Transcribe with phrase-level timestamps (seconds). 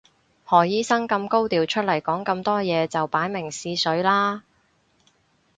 [0.45, 4.41] 何醫生咁高調出嚟講咁多嘢就擺明試水啦